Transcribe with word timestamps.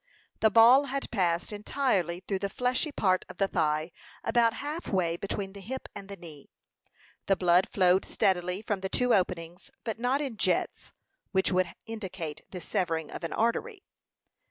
The 0.39 0.49
ball 0.49 0.85
had 0.85 1.11
passed 1.11 1.53
entirely 1.53 2.21
through 2.21 2.39
the 2.39 2.49
fleshy 2.49 2.91
part 2.91 3.23
of 3.29 3.37
the 3.37 3.47
thigh, 3.47 3.91
about 4.23 4.53
half 4.55 4.87
way 4.87 5.15
between 5.15 5.53
the 5.53 5.59
hip 5.61 5.87
and 5.93 6.09
the 6.09 6.15
knee. 6.15 6.49
The 7.27 7.35
blood 7.35 7.69
flowed 7.69 8.03
steadily 8.03 8.63
from 8.63 8.79
the 8.79 8.89
two 8.89 9.13
openings, 9.13 9.69
but 9.83 9.99
not 9.99 10.19
in 10.19 10.37
jets, 10.37 10.91
which 11.33 11.51
would 11.51 11.75
indicate 11.85 12.41
the 12.49 12.59
severing 12.61 13.11
of 13.11 13.23
an 13.23 13.33
artery. 13.33 13.83